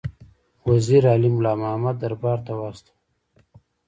وزیر 0.69 1.03
علي 1.13 1.29
مُلا 1.35 1.53
محمد 1.61 1.95
دربار 2.01 2.37
ته 2.45 2.51
واستاوه. 2.59 2.95